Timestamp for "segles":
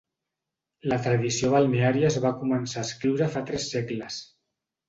3.77-4.19